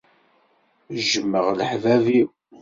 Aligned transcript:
Jjmeɣ 0.97 1.45
leḥbab-iw. 1.57 2.29